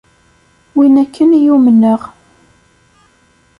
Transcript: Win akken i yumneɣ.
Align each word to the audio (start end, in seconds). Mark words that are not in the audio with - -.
Win 0.75 0.95
akken 1.03 1.29
i 1.33 1.39
yumneɣ. 1.45 2.01